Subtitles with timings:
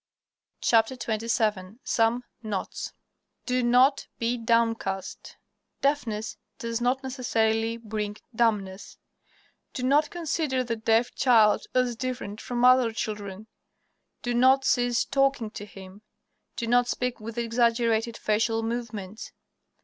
[0.67, 2.93] XXVII SOME NOTS
[3.45, 5.37] Do not be downcast.
[5.81, 8.97] Deafness does not, necessarily, bring dumbness.
[9.75, 13.45] Do not consider the deaf child as different from other children.
[14.23, 16.01] Do not cease talking to him.
[16.55, 19.31] Do not speak with exaggerated facial movements.